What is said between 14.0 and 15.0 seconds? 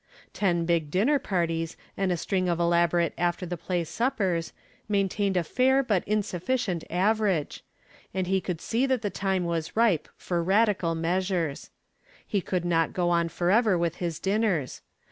dinners.